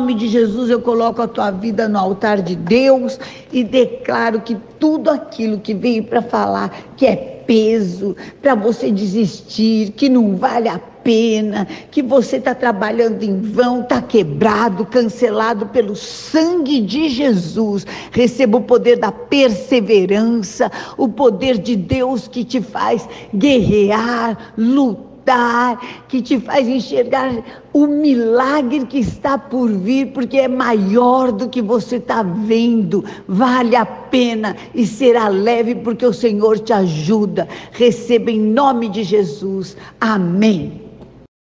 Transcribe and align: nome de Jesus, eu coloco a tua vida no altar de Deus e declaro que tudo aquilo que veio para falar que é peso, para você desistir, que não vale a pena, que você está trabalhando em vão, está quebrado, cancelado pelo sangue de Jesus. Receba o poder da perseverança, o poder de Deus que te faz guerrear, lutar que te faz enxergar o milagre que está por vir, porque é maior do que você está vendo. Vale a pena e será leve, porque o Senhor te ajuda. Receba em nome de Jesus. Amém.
nome 0.00 0.14
de 0.14 0.28
Jesus, 0.28 0.70
eu 0.70 0.80
coloco 0.80 1.20
a 1.20 1.28
tua 1.28 1.50
vida 1.50 1.86
no 1.86 1.98
altar 1.98 2.40
de 2.40 2.56
Deus 2.56 3.20
e 3.52 3.62
declaro 3.62 4.40
que 4.40 4.56
tudo 4.78 5.10
aquilo 5.10 5.60
que 5.60 5.74
veio 5.74 6.04
para 6.04 6.22
falar 6.22 6.74
que 6.96 7.04
é 7.06 7.16
peso, 7.46 8.16
para 8.40 8.54
você 8.54 8.90
desistir, 8.90 9.90
que 9.90 10.08
não 10.08 10.36
vale 10.36 10.70
a 10.70 10.78
pena, 10.78 11.66
que 11.90 12.02
você 12.02 12.36
está 12.36 12.54
trabalhando 12.54 13.22
em 13.22 13.40
vão, 13.40 13.82
está 13.82 14.00
quebrado, 14.00 14.86
cancelado 14.86 15.66
pelo 15.66 15.94
sangue 15.94 16.80
de 16.80 17.10
Jesus. 17.10 17.86
Receba 18.10 18.56
o 18.56 18.62
poder 18.62 18.96
da 18.98 19.12
perseverança, 19.12 20.72
o 20.96 21.08
poder 21.08 21.58
de 21.58 21.76
Deus 21.76 22.26
que 22.26 22.42
te 22.42 22.62
faz 22.62 23.06
guerrear, 23.34 24.54
lutar 24.56 25.09
que 26.08 26.20
te 26.20 26.40
faz 26.40 26.66
enxergar 26.66 27.42
o 27.72 27.86
milagre 27.86 28.84
que 28.86 28.98
está 28.98 29.38
por 29.38 29.70
vir, 29.70 30.08
porque 30.08 30.38
é 30.38 30.48
maior 30.48 31.30
do 31.30 31.48
que 31.48 31.62
você 31.62 31.96
está 31.96 32.22
vendo. 32.22 33.04
Vale 33.28 33.76
a 33.76 33.86
pena 33.86 34.56
e 34.74 34.86
será 34.86 35.28
leve, 35.28 35.76
porque 35.76 36.04
o 36.04 36.12
Senhor 36.12 36.58
te 36.58 36.72
ajuda. 36.72 37.48
Receba 37.72 38.30
em 38.30 38.40
nome 38.40 38.88
de 38.88 39.04
Jesus. 39.04 39.76
Amém. 40.00 40.89